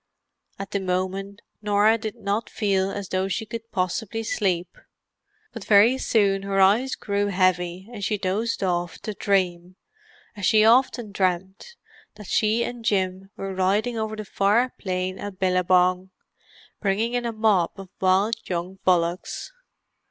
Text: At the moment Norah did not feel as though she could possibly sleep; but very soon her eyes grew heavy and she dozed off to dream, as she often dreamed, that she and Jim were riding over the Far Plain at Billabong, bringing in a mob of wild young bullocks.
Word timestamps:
At 0.57 0.71
the 0.71 0.79
moment 0.79 1.43
Norah 1.61 1.99
did 1.99 2.15
not 2.15 2.49
feel 2.49 2.89
as 2.89 3.09
though 3.09 3.27
she 3.27 3.45
could 3.45 3.69
possibly 3.71 4.23
sleep; 4.23 4.75
but 5.53 5.63
very 5.63 5.99
soon 5.99 6.41
her 6.41 6.59
eyes 6.59 6.95
grew 6.95 7.27
heavy 7.27 7.87
and 7.93 8.03
she 8.03 8.17
dozed 8.17 8.63
off 8.63 8.97
to 9.03 9.13
dream, 9.13 9.75
as 10.35 10.43
she 10.47 10.65
often 10.65 11.11
dreamed, 11.11 11.75
that 12.15 12.25
she 12.25 12.63
and 12.63 12.83
Jim 12.83 13.29
were 13.37 13.53
riding 13.53 13.95
over 13.95 14.15
the 14.15 14.25
Far 14.25 14.73
Plain 14.79 15.19
at 15.19 15.37
Billabong, 15.37 16.09
bringing 16.79 17.13
in 17.13 17.27
a 17.27 17.31
mob 17.31 17.73
of 17.79 17.89
wild 17.99 18.37
young 18.49 18.79
bullocks. 18.83 19.53